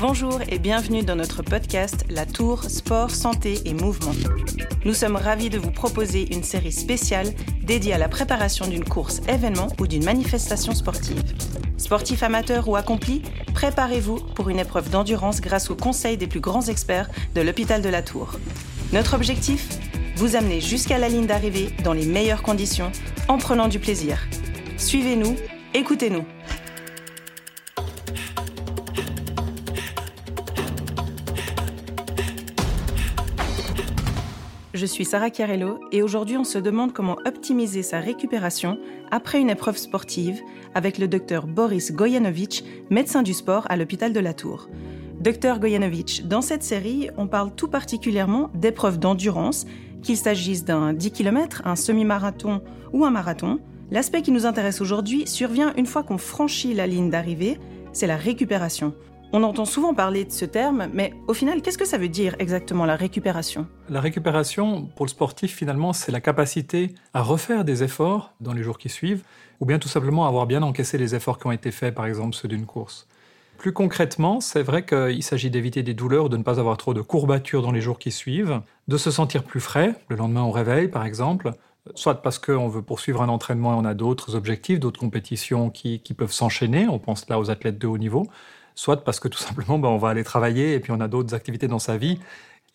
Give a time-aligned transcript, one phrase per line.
[0.00, 4.12] Bonjour et bienvenue dans notre podcast La Tour Sport, Santé et Mouvement.
[4.84, 7.26] Nous sommes ravis de vous proposer une série spéciale
[7.64, 11.20] dédiée à la préparation d'une course événement ou d'une manifestation sportive.
[11.78, 13.22] Sportifs amateurs ou accomplis,
[13.54, 17.88] préparez-vous pour une épreuve d'endurance grâce aux conseils des plus grands experts de l'hôpital de
[17.88, 18.38] la Tour.
[18.92, 19.68] Notre objectif
[20.14, 22.92] Vous amener jusqu'à la ligne d'arrivée dans les meilleures conditions
[23.26, 24.28] en prenant du plaisir.
[24.76, 25.34] Suivez-nous,
[25.74, 26.24] écoutez-nous.
[34.74, 38.78] Je suis Sarah Chiarello et aujourd'hui on se demande comment optimiser sa récupération
[39.10, 40.42] après une épreuve sportive
[40.74, 44.68] avec le docteur Boris Gojanovic, médecin du sport à l'hôpital de la Tour.
[45.20, 49.64] Docteur Gojanovic, dans cette série, on parle tout particulièrement d'épreuves d'endurance,
[50.02, 52.60] qu'il s'agisse d'un 10 km, un semi-marathon
[52.92, 53.60] ou un marathon.
[53.90, 57.58] L'aspect qui nous intéresse aujourd'hui survient une fois qu'on franchit la ligne d'arrivée,
[57.94, 58.92] c'est la récupération.
[59.30, 62.34] On entend souvent parler de ce terme, mais au final, qu'est-ce que ça veut dire
[62.38, 63.66] exactement la récupération?
[63.90, 68.62] La récupération, pour le sportif, finalement, c'est la capacité à refaire des efforts dans les
[68.62, 69.22] jours qui suivent,
[69.60, 72.34] ou bien tout simplement avoir bien encaissé les efforts qui ont été faits, par exemple
[72.34, 73.06] ceux d'une course.
[73.58, 77.02] Plus concrètement, c'est vrai qu'il s'agit d'éviter des douleurs, de ne pas avoir trop de
[77.02, 80.88] courbatures dans les jours qui suivent, de se sentir plus frais, le lendemain au réveil
[80.88, 81.50] par exemple,
[81.94, 86.00] soit parce qu'on veut poursuivre un entraînement et on a d'autres objectifs, d'autres compétitions qui,
[86.00, 88.26] qui peuvent s'enchaîner, on pense là aux athlètes de haut niveau,
[88.78, 91.34] soit parce que tout simplement, ben, on va aller travailler et puis on a d'autres
[91.34, 92.20] activités dans sa vie.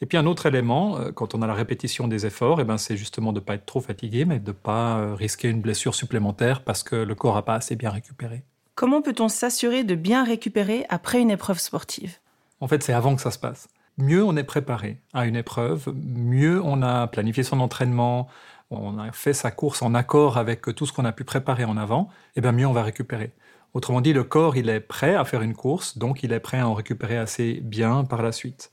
[0.01, 2.65] Et puis un autre élément, euh, quand on a la répétition des efforts, et eh
[2.65, 5.47] ben, c'est justement de ne pas être trop fatigué, mais de ne pas euh, risquer
[5.47, 8.43] une blessure supplémentaire parce que le corps n'a pas assez bien récupéré.
[8.75, 12.17] Comment peut-on s'assurer de bien récupérer après une épreuve sportive?
[12.59, 13.69] En fait, c'est avant que ça se passe.
[13.97, 18.27] Mieux on est préparé à une épreuve, mieux on a planifié son entraînement,
[18.71, 21.77] on a fait sa course en accord avec tout ce qu'on a pu préparer en
[21.77, 23.31] avant, et eh bien mieux on va récupérer.
[23.73, 26.59] Autrement dit, le corps, il est prêt à faire une course, donc il est prêt
[26.59, 28.71] à en récupérer assez bien par la suite.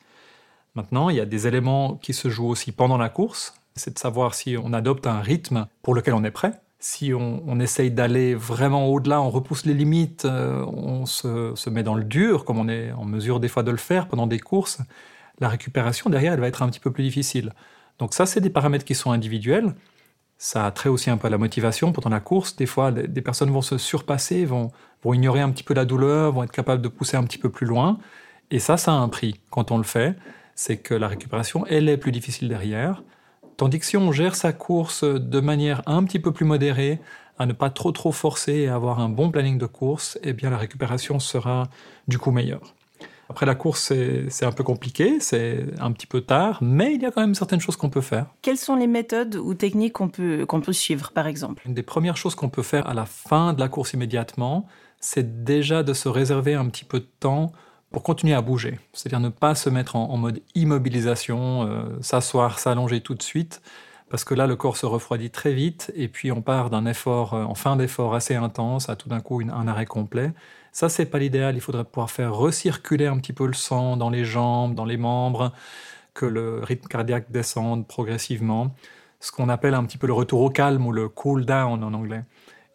[0.74, 3.54] Maintenant, il y a des éléments qui se jouent aussi pendant la course.
[3.74, 6.52] C'est de savoir si on adopte un rythme pour lequel on est prêt.
[6.78, 11.82] Si on, essaye d'aller vraiment au-delà, on repousse les limites, euh, on se, se, met
[11.82, 14.38] dans le dur, comme on est en mesure des fois de le faire pendant des
[14.38, 14.78] courses,
[15.40, 17.52] la récupération derrière, elle va être un petit peu plus difficile.
[17.98, 19.74] Donc ça, c'est des paramètres qui sont individuels.
[20.42, 22.56] Ça a trait aussi un peu à la motivation pendant la course.
[22.56, 24.72] Des fois, des personnes vont se surpasser, vont,
[25.04, 27.66] ignorer un petit peu la douleur, vont être capables de pousser un petit peu plus
[27.66, 27.98] loin.
[28.50, 30.16] Et ça, ça a un prix quand on le fait.
[30.54, 33.02] C'est que la récupération, elle est plus difficile derrière.
[33.58, 37.00] Tandis que si on gère sa course de manière un petit peu plus modérée,
[37.38, 40.48] à ne pas trop trop forcer et avoir un bon planning de course, eh bien
[40.48, 41.68] la récupération sera
[42.08, 42.74] du coup meilleure.
[43.30, 43.92] Après, la course,
[44.28, 47.36] c'est un peu compliqué, c'est un petit peu tard, mais il y a quand même
[47.36, 48.26] certaines choses qu'on peut faire.
[48.42, 51.62] Quelles sont les méthodes ou techniques qu'on peut, qu'on peut suivre, par exemple?
[51.64, 54.66] Une des premières choses qu'on peut faire à la fin de la course immédiatement,
[54.98, 57.52] c'est déjà de se réserver un petit peu de temps
[57.92, 58.80] pour continuer à bouger.
[58.92, 63.62] C'est-à-dire ne pas se mettre en, mode immobilisation, euh, s'asseoir, s'allonger tout de suite,
[64.10, 67.32] parce que là, le corps se refroidit très vite, et puis on part d'un effort,
[67.34, 70.32] euh, en fin d'effort assez intense, à tout d'un coup un arrêt complet.
[70.72, 71.54] Ça, c'est pas l'idéal.
[71.54, 74.96] Il faudrait pouvoir faire recirculer un petit peu le sang dans les jambes, dans les
[74.96, 75.52] membres,
[76.12, 78.74] que le rythme cardiaque descende progressivement.
[79.20, 81.94] Ce qu'on appelle un petit peu le retour au calme ou le cool down en
[81.94, 82.24] anglais.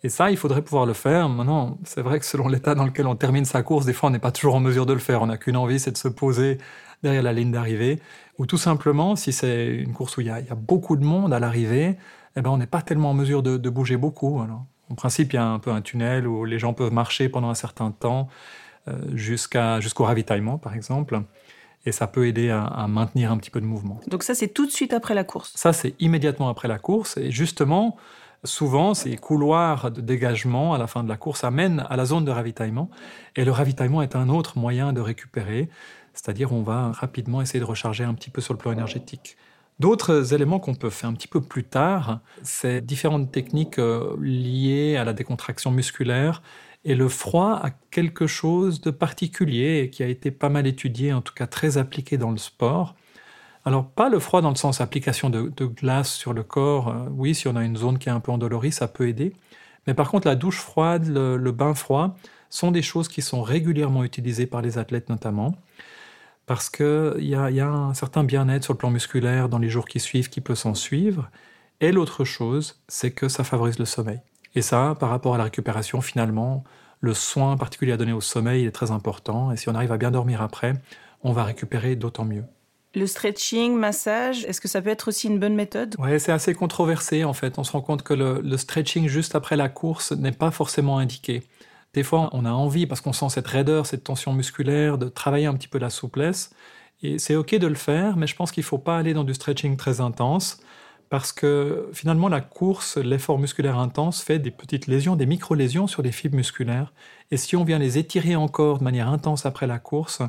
[0.04, 1.28] Et ça, il faudrait pouvoir le faire.
[1.30, 4.12] Maintenant, c'est vrai que selon l'état dans lequel on termine sa course, des fois, on
[4.12, 5.22] n'est pas toujours en mesure de le faire.
[5.22, 6.60] On n'a qu'une envie, c'est de se poser
[7.06, 8.00] derrière la ligne d'arrivée.
[8.38, 11.40] Ou tout simplement, si c'est une course où il y, a, beaucoup de monde à
[11.40, 11.96] l'arrivée,
[12.36, 14.42] eh ben, on n'est pas tellement en mesure de, de bouger beaucoup.
[14.42, 14.66] Alors.
[14.90, 17.50] En principe, il y a un peu un tunnel où les gens peuvent marcher pendant
[17.50, 18.28] un certain temps
[18.88, 21.22] euh, jusqu'à, jusqu'au ravitaillement, par exemple.
[21.88, 24.00] Et ça peut aider à, maintenir un petit peu de mouvement.
[24.08, 25.52] Donc ça, c'est tout de suite après la course?
[25.56, 27.18] Ça, c'est immédiatement après la course.
[27.18, 27.96] Et justement,
[28.44, 32.26] souvent, ces couloirs de dégagement à la fin de la course amènent à la zone
[32.26, 32.90] de ravitaillement.
[33.36, 35.70] Et le ravitaillement est un autre moyen de récupérer.
[36.16, 39.38] C'est-à-dire, on va rapidement essayer de recharger un petit peu sur le plan énergétique.
[39.80, 44.96] D'autres éléments qu'on peut faire un petit peu plus tard, c'est différentes techniques euh, liées
[44.96, 46.42] à la décontraction musculaire.
[46.86, 51.22] Et le froid a quelque chose de particulier qui a été pas mal étudié, en
[51.22, 52.96] tout cas très appliqué dans le sport.
[53.66, 56.90] Alors pas le froid dans le sens application de, glace sur le corps.
[56.90, 59.34] Euh, oui, si on a une zone qui est un peu endolorie, ça peut aider.
[59.88, 62.16] Mais par contre, la douche froide, le bain froid
[62.50, 65.56] sont des choses qui sont régulièrement utilisées par les athlètes notamment
[66.46, 69.70] parce qu'il y a, y a un certain bien-être sur le plan musculaire dans les
[69.70, 71.30] jours qui suivent qui peut s'en suivre.
[71.82, 74.20] Et l'autre chose, c'est que ça favorise le sommeil.
[74.54, 76.64] Et ça, par rapport à la récupération, finalement,
[77.02, 79.52] le soin particulier à donner au sommeil est très important.
[79.52, 80.74] Et si on arrive à bien dormir après,
[81.24, 82.46] on va récupérer d'autant mieux.
[82.94, 85.96] Le stretching, massage, est-ce que ça peut être aussi une bonne méthode?
[86.00, 87.60] Oui, c'est assez controversé en fait.
[87.60, 90.98] On se rend compte que le, le stretching juste après la course n'est pas forcément
[90.98, 91.44] indiqué
[91.96, 95.46] Des fois, on a envie, parce qu'on sent cette raideur, cette tension musculaire, de travailler
[95.46, 96.50] un petit peu la souplesse.
[97.02, 99.24] Et c'est OK de le faire, mais je pense qu'il ne faut pas aller dans
[99.24, 100.60] du stretching très intense,
[101.10, 106.02] parce que finalement, la course, l'effort musculaire intense fait des petites lésions, des micro-lésions sur
[106.02, 106.92] les fibres musculaires.
[107.32, 110.22] Et si on vient les étirer encore de manière intense après la course,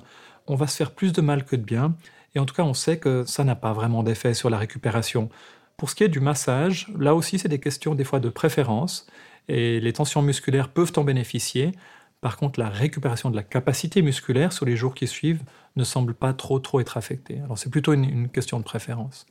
[0.46, 1.96] on va se faire plus de mal que de bien.
[2.36, 5.30] Et en tout cas, on sait que ça n'a pas vraiment d'effet sur la récupération.
[5.76, 9.08] Pour ce qui est du massage, là aussi, c'est des questions des fois de préférence
[9.48, 11.72] et les tensions musculaires peuvent en bénéficier.
[12.20, 15.43] Par contre, la récupération de la capacité musculaire sur les jours qui suivent
[15.76, 17.40] ne semble pas trop trop être affectée.
[17.44, 19.26] Alors c'est plutôt une, question de préférence.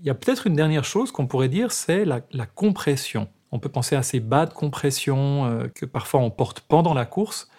[0.00, 3.28] Il y a peut-être une dernière chose qu'on pourrait dire, c'est la, compression.
[3.52, 7.04] On peut penser à ces bas de compression euh, que parfois on porte pendant la
[7.04, 7.50] course.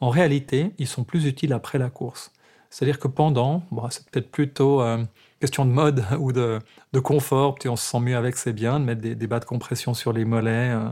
[0.00, 2.32] En réalité, ils sont plus utiles après la course.
[2.70, 5.04] C'est-à-dire que pendant, c'est peut-être plutôt euh,
[5.40, 6.60] question de mode ou de,
[7.02, 10.12] confort, on se sent mieux avec, c'est bien de mettre des, bas de compression sur
[10.12, 10.70] les mollets.
[10.70, 10.88] Euh,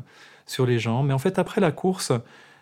[0.50, 1.06] sur les jambes.
[1.06, 2.12] Mais en fait, après la course,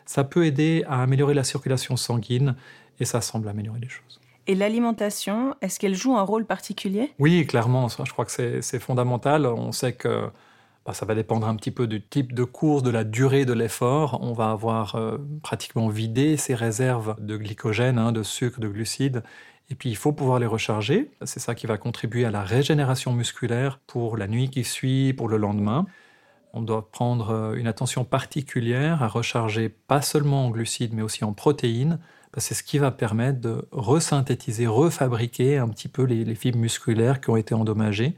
[0.04, 2.56] ça peut aider à améliorer la circulation sanguine
[3.00, 4.20] et ça semble améliorer les choses.
[4.46, 7.12] Et l'alimentation, est-ce qu'elle joue un rôle particulier?
[7.18, 7.88] Oui, clairement.
[7.88, 9.46] Je crois que c'est fondamental.
[9.46, 10.30] On sait que
[10.84, 13.52] bah, ça va dépendre un petit peu du type de course, de la durée de
[13.52, 14.20] l'effort.
[14.22, 19.24] On va avoir euh, pratiquement vidé ses réserves de glycogène, hein, de sucre, de glucides.
[19.68, 21.10] Et puis il faut pouvoir les recharger.
[21.22, 25.28] C'est ça qui va contribuer à la régénération musculaire pour la nuit qui suit, pour
[25.28, 25.86] le lendemain
[26.56, 31.22] on doit prendre euh, une attention particulière à recharger pas seulement en glucides mais aussi
[31.22, 31.98] en protéines,
[32.38, 37.30] c'est ce qui va permettre de resynthétiser, refabriquer un petit peu les, fibres musculaires qui
[37.30, 38.14] ont été endommagées.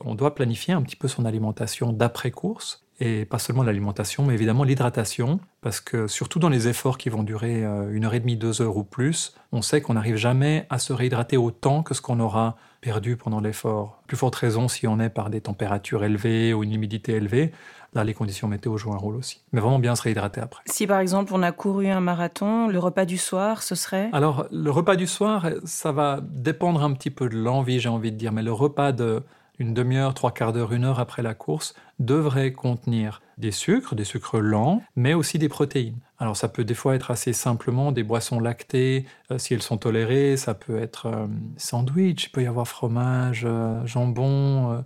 [0.00, 4.64] On doit planifier un petit peu son alimentation d'après-course, et pas seulement l'alimentation, mais évidemment
[4.64, 8.36] l'hydratation, parce que surtout dans les efforts qui vont durer euh, une heure et demie,
[8.36, 12.00] deux heures ou plus, on sait qu'on n'arrive jamais à se réhydrater autant que ce
[12.00, 14.02] qu'on aura perdu pendant l'effort.
[14.06, 17.52] Plus forte raison si on est par des températures élevées ou une humidité élevée.
[17.94, 19.40] Là, les conditions météo jouent un rôle aussi.
[19.52, 20.62] Mais vraiment bien se réhydrater après.
[20.66, 24.10] Si par exemple on a couru un marathon, le repas du soir, ce serait?
[24.12, 28.12] Alors, le repas du soir, ça va dépendre un petit peu de l'envie, j'ai envie
[28.12, 28.32] de dire.
[28.32, 29.22] Mais le repas de
[29.58, 34.04] une demi-heure, trois quarts d'heure, une heure après la course, devrait contenir des sucres, des
[34.04, 35.98] sucres lents, mais aussi des protéines.
[36.18, 39.78] Alors ça peut des fois être assez simplement des boissons lactées, euh, si elles sont
[39.78, 41.26] tolérées, ça peut être euh,
[41.56, 44.84] sandwich, il peut y avoir fromage, euh, jambon,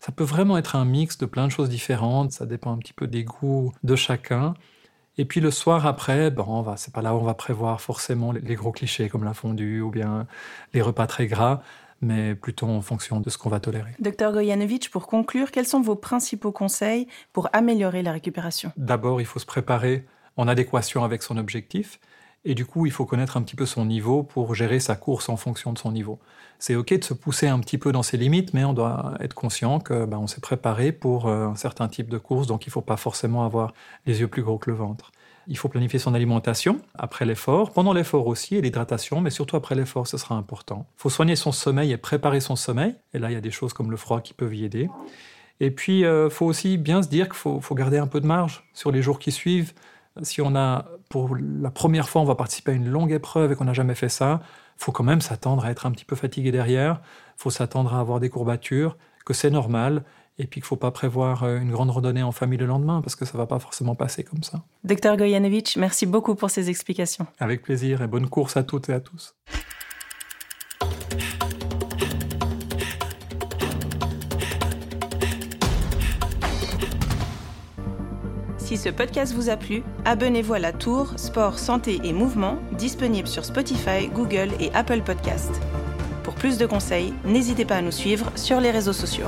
[0.00, 2.92] ça peut vraiment être un mix de plein de choses différentes, ça dépend un petit
[2.92, 4.54] peu des goûts de chacun.
[5.18, 8.54] Et puis le soir après, bon, c'est pas là où on va prévoir forcément les
[8.54, 10.26] gros clichés comme la fondue ou bien
[10.72, 11.62] les repas très gras
[12.02, 13.92] mais plutôt en fonction de ce qu'on va tolérer.
[14.00, 18.72] Docteur Gojanovic, pour conclure, quels sont vos principaux conseils pour améliorer la récupération?
[18.76, 20.04] D'abord, il faut se préparer
[20.36, 22.00] en adéquation avec son objectif.
[22.44, 25.28] Et du coup, il faut connaître un petit peu son niveau pour gérer sa course
[25.28, 26.18] en fonction de son niveau.
[26.58, 29.34] C'est OK de se pousser un petit peu dans ses limites, mais on doit être
[29.34, 32.70] conscient que ben, on s'est préparé pour euh, un certain type de course, donc il
[32.70, 33.74] ne faut pas forcément avoir
[34.06, 35.12] les yeux plus gros que le ventre.
[35.48, 39.74] Il faut planifier son alimentation après l'effort, pendant l'effort aussi, et l'hydratation, mais surtout après
[39.74, 40.86] l'effort, ce sera important.
[40.98, 42.94] Il faut soigner son sommeil et préparer son sommeil.
[43.14, 44.88] Et là, il y a des choses comme le froid qui peuvent y aider.
[45.60, 48.26] Et puis, il euh, faut aussi bien se dire qu'il faut, garder un peu de
[48.26, 49.72] marge sur les jours qui suivent.
[50.22, 53.54] Si on a, pour la première fois, on va participer à une longue épreuve et
[53.54, 54.40] qu'on n'a jamais fait ça,
[54.76, 57.00] faut quand même s'attendre à être un petit peu fatigué derrière.
[57.36, 60.02] faut s'attendre à avoir des courbatures, que c'est normal
[60.38, 63.00] et puis qu'il ne faut pas prévoir euh, une grande randonnée en famille le lendemain
[63.02, 64.62] parce que ça ne va pas forcément passer comme ça.
[64.84, 67.26] Docteur Gojanovic, merci beaucoup pour ces explications.
[67.38, 69.34] Avec plaisir et bonne course à toutes et à tous.
[78.56, 83.28] Si ce podcast vous a plu, abonnez-vous à la Tour Sport, Santé et Mouvement, disponible
[83.28, 85.60] sur Spotify, Google et Apple Podcasts.
[86.22, 89.26] Pour plus de conseils, n'hésitez pas à nous suivre sur les réseaux sociaux.